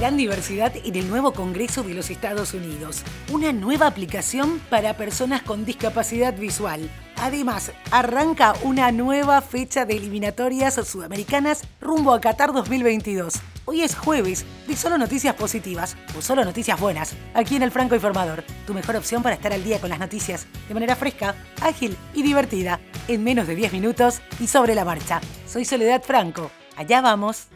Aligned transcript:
gran 0.00 0.16
diversidad 0.16 0.72
en 0.82 0.96
el 0.96 1.10
nuevo 1.10 1.34
Congreso 1.34 1.82
de 1.82 1.92
los 1.92 2.08
Estados 2.08 2.54
Unidos. 2.54 3.02
Una 3.30 3.52
nueva 3.52 3.86
aplicación 3.86 4.58
para 4.70 4.96
personas 4.96 5.42
con 5.42 5.66
discapacidad 5.66 6.34
visual. 6.34 6.90
Además, 7.16 7.70
arranca 7.90 8.54
una 8.62 8.92
nueva 8.92 9.42
fecha 9.42 9.84
de 9.84 9.98
eliminatorias 9.98 10.76
sudamericanas 10.88 11.64
rumbo 11.82 12.14
a 12.14 12.20
Qatar 12.22 12.54
2022. 12.54 13.42
Hoy 13.66 13.82
es 13.82 13.94
jueves 13.94 14.46
de 14.66 14.74
solo 14.74 14.96
noticias 14.96 15.34
positivas 15.34 15.98
o 16.16 16.22
solo 16.22 16.46
noticias 16.46 16.80
buenas, 16.80 17.12
aquí 17.34 17.56
en 17.56 17.62
el 17.62 17.70
Franco 17.70 17.94
Informador, 17.94 18.42
tu 18.66 18.72
mejor 18.72 18.96
opción 18.96 19.22
para 19.22 19.34
estar 19.34 19.52
al 19.52 19.62
día 19.62 19.82
con 19.82 19.90
las 19.90 19.98
noticias 19.98 20.46
de 20.66 20.72
manera 20.72 20.96
fresca, 20.96 21.34
ágil 21.60 21.94
y 22.14 22.22
divertida, 22.22 22.80
en 23.06 23.22
menos 23.22 23.46
de 23.46 23.54
10 23.54 23.74
minutos 23.74 24.22
y 24.40 24.46
sobre 24.46 24.74
la 24.74 24.86
marcha. 24.86 25.20
Soy 25.46 25.66
Soledad 25.66 26.02
Franco, 26.02 26.50
allá 26.78 27.02
vamos. 27.02 27.48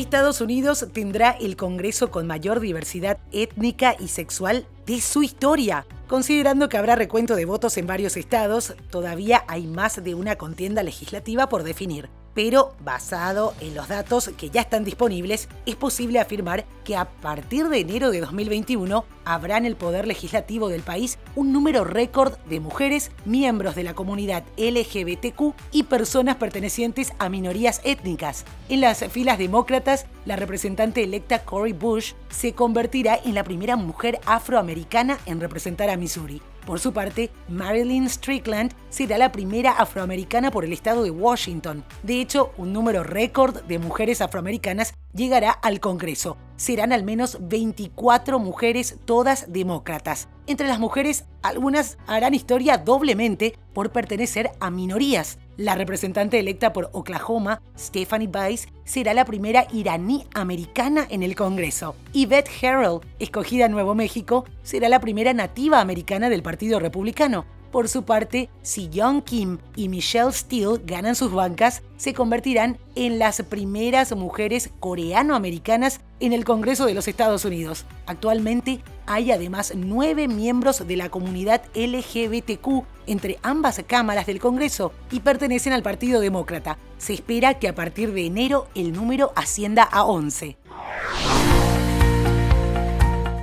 Estados 0.00 0.40
Unidos 0.40 0.86
tendrá 0.92 1.30
el 1.30 1.56
Congreso 1.56 2.10
con 2.10 2.26
mayor 2.26 2.60
diversidad 2.60 3.18
étnica 3.32 3.96
y 3.98 4.08
sexual 4.08 4.66
de 4.86 5.00
su 5.00 5.22
historia. 5.22 5.86
Considerando 6.06 6.68
que 6.68 6.76
habrá 6.76 6.94
recuento 6.94 7.36
de 7.36 7.44
votos 7.44 7.76
en 7.76 7.86
varios 7.86 8.16
estados, 8.16 8.74
todavía 8.90 9.44
hay 9.48 9.66
más 9.66 10.02
de 10.02 10.14
una 10.14 10.36
contienda 10.36 10.82
legislativa 10.82 11.48
por 11.48 11.62
definir 11.62 12.08
pero 12.38 12.72
basado 12.84 13.52
en 13.60 13.74
los 13.74 13.88
datos 13.88 14.30
que 14.38 14.48
ya 14.48 14.60
están 14.60 14.84
disponibles, 14.84 15.48
es 15.66 15.74
posible 15.74 16.20
afirmar 16.20 16.66
que 16.84 16.94
a 16.94 17.04
partir 17.04 17.68
de 17.68 17.80
enero 17.80 18.12
de 18.12 18.20
2021 18.20 19.04
habrá 19.24 19.56
en 19.56 19.66
el 19.66 19.74
poder 19.74 20.06
legislativo 20.06 20.68
del 20.68 20.82
país 20.82 21.18
un 21.34 21.52
número 21.52 21.82
récord 21.82 22.38
de 22.48 22.60
mujeres, 22.60 23.10
miembros 23.24 23.74
de 23.74 23.82
la 23.82 23.94
comunidad 23.94 24.44
LGBTQ 24.56 25.52
y 25.72 25.82
personas 25.82 26.36
pertenecientes 26.36 27.12
a 27.18 27.28
minorías 27.28 27.80
étnicas. 27.82 28.44
En 28.68 28.82
las 28.82 29.00
filas 29.06 29.38
demócratas, 29.38 30.06
la 30.24 30.36
representante 30.36 31.02
electa 31.02 31.44
Cory 31.44 31.72
Bush 31.72 32.12
se 32.30 32.52
convertirá 32.52 33.18
en 33.24 33.34
la 33.34 33.42
primera 33.42 33.74
mujer 33.74 34.20
afroamericana 34.26 35.18
en 35.26 35.40
representar 35.40 35.90
a 35.90 35.96
Missouri. 35.96 36.40
Por 36.66 36.80
su 36.80 36.92
parte, 36.92 37.30
Marilyn 37.48 38.08
Strickland 38.08 38.74
será 38.90 39.18
la 39.18 39.32
primera 39.32 39.72
afroamericana 39.72 40.50
por 40.50 40.64
el 40.64 40.72
estado 40.72 41.02
de 41.02 41.10
Washington. 41.10 41.84
De 42.02 42.20
hecho, 42.20 42.52
un 42.56 42.72
número 42.72 43.02
récord 43.02 43.62
de 43.62 43.78
mujeres 43.78 44.20
afroamericanas 44.20 44.94
llegará 45.18 45.50
al 45.50 45.80
Congreso. 45.80 46.38
Serán 46.56 46.92
al 46.92 47.04
menos 47.04 47.36
24 47.40 48.38
mujeres, 48.38 48.96
todas 49.04 49.52
demócratas. 49.52 50.28
Entre 50.46 50.66
las 50.66 50.78
mujeres, 50.78 51.26
algunas 51.42 51.98
harán 52.06 52.32
historia 52.32 52.78
doblemente 52.78 53.58
por 53.74 53.92
pertenecer 53.92 54.50
a 54.60 54.70
minorías. 54.70 55.38
La 55.58 55.74
representante 55.74 56.38
electa 56.38 56.72
por 56.72 56.88
Oklahoma, 56.92 57.60
Stephanie 57.78 58.28
Bice, 58.28 58.68
será 58.84 59.12
la 59.12 59.24
primera 59.24 59.66
iraní 59.72 60.26
americana 60.34 61.06
en 61.10 61.22
el 61.22 61.36
Congreso. 61.36 61.94
Yvette 62.12 62.50
Harrell, 62.62 63.00
escogida 63.18 63.66
en 63.66 63.72
Nuevo 63.72 63.94
México, 63.94 64.46
será 64.62 64.88
la 64.88 65.00
primera 65.00 65.34
nativa 65.34 65.80
americana 65.80 66.30
del 66.30 66.42
Partido 66.42 66.80
Republicano. 66.80 67.44
Por 67.70 67.88
su 67.88 68.04
parte, 68.04 68.48
si 68.62 68.88
Young 68.88 69.22
Kim 69.22 69.58
y 69.76 69.90
Michelle 69.90 70.32
Steele 70.32 70.80
ganan 70.84 71.14
sus 71.14 71.30
bancas, 71.32 71.82
se 71.98 72.14
convertirán 72.14 72.78
en 72.94 73.18
las 73.18 73.42
primeras 73.42 74.16
mujeres 74.16 74.70
coreano-americanas 74.80 76.00
en 76.20 76.32
el 76.32 76.46
Congreso 76.46 76.86
de 76.86 76.94
los 76.94 77.08
Estados 77.08 77.44
Unidos. 77.44 77.84
Actualmente 78.06 78.80
hay 79.06 79.32
además 79.32 79.74
nueve 79.76 80.28
miembros 80.28 80.86
de 80.86 80.96
la 80.96 81.10
comunidad 81.10 81.62
LGBTQ 81.74 82.84
entre 83.06 83.38
ambas 83.42 83.82
cámaras 83.86 84.26
del 84.26 84.40
Congreso 84.40 84.92
y 85.10 85.20
pertenecen 85.20 85.74
al 85.74 85.82
Partido 85.82 86.20
Demócrata. 86.20 86.78
Se 86.96 87.12
espera 87.12 87.58
que 87.58 87.68
a 87.68 87.74
partir 87.74 88.12
de 88.12 88.24
enero 88.24 88.68
el 88.74 88.92
número 88.92 89.32
ascienda 89.36 89.82
a 89.82 90.04
11. 90.04 90.56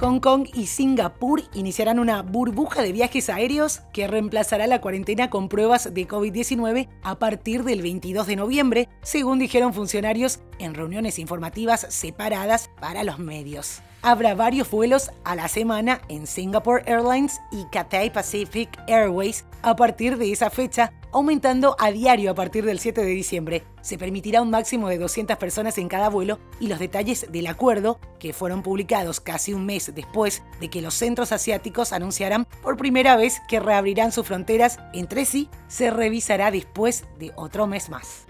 Hong 0.00 0.18
Kong 0.20 0.48
y 0.54 0.66
Singapur 0.66 1.42
iniciarán 1.52 1.98
una 1.98 2.22
burbuja 2.22 2.80
de 2.80 2.90
viajes 2.90 3.28
aéreos 3.28 3.82
que 3.92 4.06
reemplazará 4.06 4.66
la 4.66 4.80
cuarentena 4.80 5.28
con 5.28 5.50
pruebas 5.50 5.92
de 5.92 6.08
COVID-19 6.08 6.88
a 7.02 7.18
partir 7.18 7.64
del 7.64 7.82
22 7.82 8.26
de 8.26 8.36
noviembre, 8.36 8.88
según 9.02 9.38
dijeron 9.38 9.74
funcionarios 9.74 10.40
en 10.58 10.72
reuniones 10.72 11.18
informativas 11.18 11.86
separadas 11.90 12.70
para 12.80 13.04
los 13.04 13.18
medios. 13.18 13.82
Habrá 14.00 14.34
varios 14.34 14.70
vuelos 14.70 15.10
a 15.24 15.34
la 15.34 15.48
semana 15.48 16.00
en 16.08 16.26
Singapore 16.26 16.82
Airlines 16.86 17.38
y 17.52 17.66
Cathay 17.70 18.08
Pacific 18.08 18.70
Airways 18.88 19.44
a 19.60 19.76
partir 19.76 20.16
de 20.16 20.32
esa 20.32 20.48
fecha, 20.48 20.94
aumentando 21.12 21.76
a 21.78 21.90
diario 21.90 22.30
a 22.30 22.34
partir 22.34 22.64
del 22.64 22.78
7 22.78 23.02
de 23.02 23.10
diciembre. 23.10 23.64
Se 23.82 23.98
permitirá 23.98 24.42
un 24.42 24.50
máximo 24.50 24.88
de 24.88 24.98
200 24.98 25.36
personas 25.36 25.78
en 25.78 25.88
cada 25.88 26.08
vuelo 26.08 26.38
y 26.60 26.68
los 26.68 26.78
detalles 26.78 27.26
del 27.30 27.46
acuerdo, 27.46 27.98
que 28.18 28.32
fueron 28.32 28.62
publicados 28.62 29.20
casi 29.20 29.52
un 29.52 29.66
mes 29.66 29.92
después 29.94 30.42
de 30.60 30.68
que 30.68 30.82
los 30.82 30.94
centros 30.94 31.32
asiáticos 31.32 31.92
anunciaran 31.92 32.46
por 32.62 32.76
primera 32.76 33.16
vez 33.16 33.40
que 33.48 33.60
reabrirán 33.60 34.12
sus 34.12 34.26
fronteras 34.26 34.78
entre 34.92 35.24
sí, 35.24 35.48
se 35.68 35.90
revisará 35.90 36.50
después 36.50 37.04
de 37.18 37.32
otro 37.36 37.66
mes 37.66 37.90
más. 37.90 38.26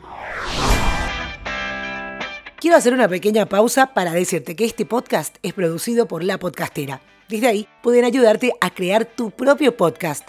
Quiero 2.60 2.76
hacer 2.76 2.92
una 2.92 3.08
pequeña 3.08 3.46
pausa 3.46 3.94
para 3.94 4.12
decirte 4.12 4.54
que 4.54 4.66
este 4.66 4.84
podcast 4.84 5.36
es 5.42 5.54
producido 5.54 6.06
por 6.06 6.22
La 6.22 6.38
Podcastera. 6.38 7.00
Desde 7.26 7.48
ahí 7.48 7.68
pueden 7.82 8.04
ayudarte 8.04 8.52
a 8.60 8.68
crear 8.68 9.06
tu 9.06 9.30
propio 9.30 9.76
podcast. 9.76 10.28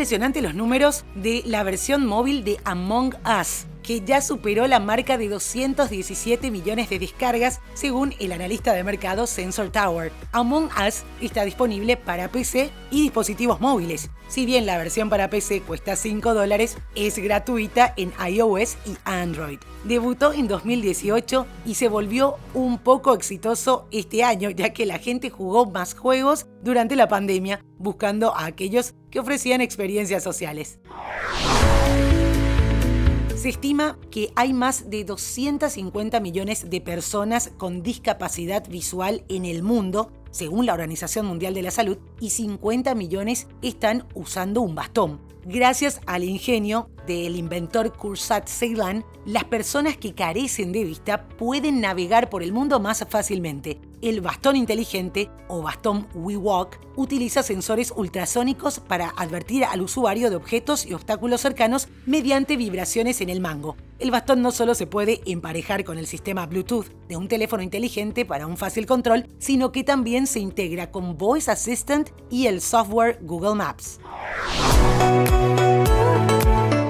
Impresionante 0.00 0.40
los 0.40 0.54
números 0.54 1.04
de 1.14 1.42
la 1.44 1.62
versión 1.62 2.06
móvil 2.06 2.42
de 2.42 2.58
Among 2.64 3.14
Us 3.38 3.66
que 3.90 4.02
ya 4.02 4.20
superó 4.20 4.68
la 4.68 4.78
marca 4.78 5.18
de 5.18 5.28
217 5.28 6.52
millones 6.52 6.88
de 6.90 7.00
descargas 7.00 7.58
según 7.74 8.14
el 8.20 8.30
analista 8.30 8.72
de 8.72 8.84
mercado 8.84 9.26
Sensor 9.26 9.70
Tower. 9.70 10.12
Among 10.30 10.66
Us 10.66 11.02
está 11.20 11.44
disponible 11.44 11.96
para 11.96 12.30
PC 12.30 12.70
y 12.92 13.02
dispositivos 13.02 13.60
móviles. 13.60 14.08
Si 14.28 14.46
bien 14.46 14.64
la 14.64 14.78
versión 14.78 15.10
para 15.10 15.28
PC 15.28 15.62
cuesta 15.62 15.96
5 15.96 16.34
dólares, 16.34 16.78
es 16.94 17.18
gratuita 17.18 17.92
en 17.96 18.12
iOS 18.32 18.76
y 18.86 18.96
Android. 19.02 19.58
Debutó 19.82 20.32
en 20.32 20.46
2018 20.46 21.48
y 21.66 21.74
se 21.74 21.88
volvió 21.88 22.36
un 22.54 22.78
poco 22.78 23.12
exitoso 23.12 23.88
este 23.90 24.22
año, 24.22 24.50
ya 24.50 24.72
que 24.72 24.86
la 24.86 25.00
gente 25.00 25.30
jugó 25.30 25.66
más 25.66 25.94
juegos 25.96 26.46
durante 26.62 26.94
la 26.94 27.08
pandemia, 27.08 27.64
buscando 27.76 28.36
a 28.36 28.44
aquellos 28.44 28.94
que 29.10 29.18
ofrecían 29.18 29.60
experiencias 29.60 30.22
sociales. 30.22 30.78
Se 33.40 33.48
estima 33.48 33.96
que 34.10 34.34
hay 34.36 34.52
más 34.52 34.90
de 34.90 35.02
250 35.02 36.20
millones 36.20 36.68
de 36.68 36.82
personas 36.82 37.50
con 37.56 37.82
discapacidad 37.82 38.68
visual 38.68 39.24
en 39.30 39.46
el 39.46 39.62
mundo, 39.62 40.12
según 40.30 40.66
la 40.66 40.72
Organización 40.72 41.26
Mundial 41.26 41.54
de 41.54 41.62
la 41.62 41.70
Salud, 41.70 41.98
y 42.20 42.30
50 42.30 42.94
millones 42.94 43.46
están 43.62 44.06
usando 44.14 44.60
un 44.60 44.74
bastón. 44.74 45.20
Gracias 45.44 46.00
al 46.06 46.24
ingenio 46.24 46.90
del 47.06 47.36
inventor 47.36 47.92
Kursat 47.94 48.46
Ceylan, 48.46 49.04
las 49.24 49.44
personas 49.44 49.96
que 49.96 50.14
carecen 50.14 50.70
de 50.70 50.84
vista 50.84 51.28
pueden 51.28 51.80
navegar 51.80 52.28
por 52.28 52.42
el 52.42 52.52
mundo 52.52 52.78
más 52.78 53.06
fácilmente. 53.08 53.80
El 54.02 54.20
bastón 54.20 54.56
inteligente 54.56 55.30
o 55.48 55.62
bastón 55.62 56.08
WeWalk 56.14 56.78
utiliza 56.96 57.42
sensores 57.42 57.92
ultrasónicos 57.96 58.80
para 58.80 59.14
advertir 59.16 59.64
al 59.64 59.80
usuario 59.80 60.28
de 60.28 60.36
objetos 60.36 60.84
y 60.84 60.92
obstáculos 60.92 61.40
cercanos 61.40 61.88
mediante 62.04 62.56
vibraciones 62.56 63.20
en 63.22 63.30
el 63.30 63.40
mango. 63.40 63.76
El 64.00 64.10
bastón 64.10 64.40
no 64.40 64.50
solo 64.50 64.74
se 64.74 64.86
puede 64.86 65.20
emparejar 65.26 65.84
con 65.84 65.98
el 65.98 66.06
sistema 66.06 66.46
Bluetooth 66.46 66.86
de 67.06 67.16
un 67.16 67.28
teléfono 67.28 67.62
inteligente 67.62 68.24
para 68.24 68.46
un 68.46 68.56
fácil 68.56 68.86
control, 68.86 69.26
sino 69.38 69.72
que 69.72 69.84
también 69.84 70.26
se 70.26 70.40
integra 70.40 70.90
con 70.90 71.18
Voice 71.18 71.50
Assistant 71.50 72.08
y 72.30 72.46
el 72.46 72.62
software 72.62 73.18
Google 73.20 73.56
Maps. 73.56 74.00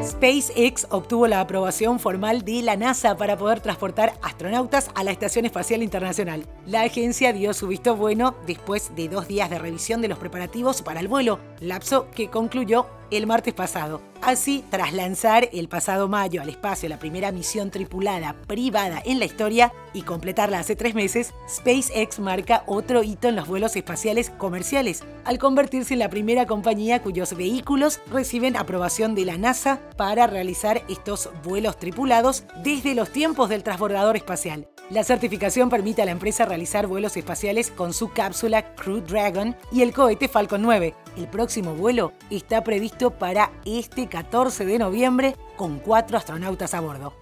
SpaceX 0.04 0.86
obtuvo 0.90 1.26
la 1.26 1.40
aprobación 1.40 1.98
formal 1.98 2.42
de 2.42 2.62
la 2.62 2.76
NASA 2.76 3.16
para 3.16 3.36
poder 3.36 3.60
transportar 3.60 4.12
astronautas 4.22 4.90
a 4.94 5.02
la 5.02 5.10
Estación 5.10 5.46
Espacial 5.46 5.82
Internacional. 5.82 6.46
La 6.64 6.82
agencia 6.82 7.32
dio 7.32 7.54
su 7.54 7.66
visto 7.66 7.96
bueno 7.96 8.36
después 8.46 8.94
de 8.94 9.08
dos 9.08 9.26
días 9.26 9.50
de 9.50 9.58
revisión 9.58 10.00
de 10.00 10.08
los 10.08 10.18
preparativos 10.18 10.82
para 10.82 11.00
el 11.00 11.08
vuelo, 11.08 11.40
lapso 11.58 12.08
que 12.10 12.28
concluyó 12.28 12.86
el 13.10 13.26
martes 13.26 13.54
pasado. 13.54 14.00
Así, 14.22 14.64
tras 14.70 14.92
lanzar 14.92 15.48
el 15.52 15.68
pasado 15.68 16.08
mayo 16.08 16.42
al 16.42 16.48
espacio 16.48 16.88
la 16.88 16.98
primera 16.98 17.32
misión 17.32 17.70
tripulada 17.70 18.34
privada 18.46 19.02
en 19.04 19.18
la 19.18 19.24
historia 19.24 19.72
y 19.94 20.02
completarla 20.02 20.58
hace 20.58 20.76
tres 20.76 20.94
meses, 20.94 21.32
SpaceX 21.48 22.18
marca 22.20 22.62
otro 22.66 23.02
hito 23.02 23.28
en 23.28 23.36
los 23.36 23.48
vuelos 23.48 23.76
espaciales 23.76 24.30
comerciales, 24.30 25.02
al 25.24 25.38
convertirse 25.38 25.94
en 25.94 26.00
la 26.00 26.10
primera 26.10 26.46
compañía 26.46 27.02
cuyos 27.02 27.34
vehículos 27.34 28.00
reciben 28.10 28.56
aprobación 28.56 29.14
de 29.14 29.24
la 29.24 29.38
NASA 29.38 29.80
para 29.96 30.26
realizar 30.26 30.82
estos 30.88 31.30
vuelos 31.42 31.78
tripulados 31.78 32.44
desde 32.62 32.94
los 32.94 33.10
tiempos 33.10 33.48
del 33.48 33.62
transbordador 33.62 34.16
espacial. 34.16 34.68
La 34.90 35.04
certificación 35.04 35.70
permite 35.70 36.02
a 36.02 36.04
la 36.04 36.10
empresa 36.10 36.44
realizar 36.44 36.88
vuelos 36.88 37.16
espaciales 37.16 37.70
con 37.70 37.94
su 37.94 38.10
cápsula 38.10 38.74
Crew 38.74 39.00
Dragon 39.00 39.54
y 39.70 39.82
el 39.82 39.92
cohete 39.92 40.26
Falcon 40.26 40.62
9. 40.62 40.96
El 41.16 41.28
próximo 41.28 41.76
vuelo 41.76 42.12
está 42.28 42.64
previsto 42.64 43.12
para 43.12 43.52
este 43.64 44.08
14 44.08 44.64
de 44.64 44.80
noviembre 44.80 45.36
con 45.56 45.78
cuatro 45.78 46.18
astronautas 46.18 46.74
a 46.74 46.80
bordo. 46.80 47.14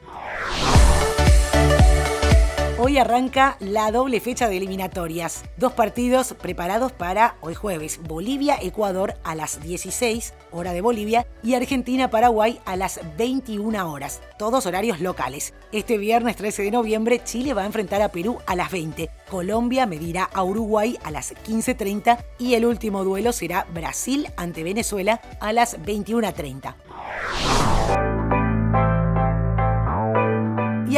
Hoy 2.80 2.96
arranca 2.96 3.56
la 3.58 3.90
doble 3.90 4.20
fecha 4.20 4.48
de 4.48 4.56
eliminatorias. 4.56 5.42
Dos 5.56 5.72
partidos 5.72 6.34
preparados 6.34 6.92
para 6.92 7.34
hoy 7.40 7.56
jueves. 7.56 7.98
Bolivia-Ecuador 8.04 9.14
a 9.24 9.34
las 9.34 9.60
16, 9.60 10.32
hora 10.52 10.72
de 10.72 10.80
Bolivia, 10.80 11.26
y 11.42 11.54
Argentina-Paraguay 11.54 12.60
a 12.64 12.76
las 12.76 13.00
21 13.16 13.92
horas. 13.92 14.20
Todos 14.38 14.64
horarios 14.64 15.00
locales. 15.00 15.54
Este 15.72 15.98
viernes 15.98 16.36
13 16.36 16.62
de 16.62 16.70
noviembre, 16.70 17.20
Chile 17.24 17.52
va 17.52 17.62
a 17.62 17.66
enfrentar 17.66 18.00
a 18.00 18.12
Perú 18.12 18.38
a 18.46 18.54
las 18.54 18.70
20. 18.70 19.10
Colombia 19.28 19.84
medirá 19.84 20.30
a 20.32 20.44
Uruguay 20.44 20.96
a 21.02 21.10
las 21.10 21.34
15.30 21.34 22.24
y 22.38 22.54
el 22.54 22.64
último 22.64 23.02
duelo 23.02 23.32
será 23.32 23.66
Brasil 23.74 24.28
ante 24.36 24.62
Venezuela 24.62 25.20
a 25.40 25.52
las 25.52 25.80
21.30. 25.80 26.76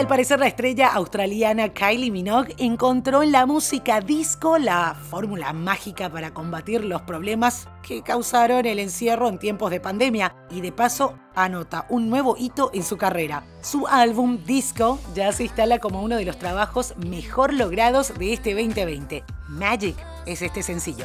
al 0.00 0.06
parecer 0.06 0.40
la 0.40 0.46
estrella 0.46 0.88
australiana 0.88 1.74
Kylie 1.74 2.10
Minogue 2.10 2.54
encontró 2.56 3.22
en 3.22 3.32
la 3.32 3.44
música 3.44 4.00
disco 4.00 4.56
la 4.56 4.94
fórmula 4.94 5.52
mágica 5.52 6.08
para 6.08 6.32
combatir 6.32 6.86
los 6.86 7.02
problemas 7.02 7.68
que 7.82 8.02
causaron 8.02 8.64
el 8.64 8.78
encierro 8.78 9.28
en 9.28 9.38
tiempos 9.38 9.70
de 9.70 9.78
pandemia 9.78 10.34
y 10.50 10.62
de 10.62 10.72
paso 10.72 11.18
anota 11.34 11.84
un 11.90 12.08
nuevo 12.08 12.34
hito 12.38 12.70
en 12.72 12.82
su 12.82 12.96
carrera. 12.96 13.44
Su 13.60 13.86
álbum 13.88 14.42
Disco 14.46 14.98
ya 15.14 15.32
se 15.32 15.42
instala 15.42 15.78
como 15.80 16.02
uno 16.02 16.16
de 16.16 16.24
los 16.24 16.38
trabajos 16.38 16.94
mejor 16.96 17.52
logrados 17.52 18.18
de 18.18 18.32
este 18.32 18.54
2020. 18.54 19.22
Magic 19.48 19.96
es 20.24 20.40
este 20.40 20.62
sencillo. 20.62 21.04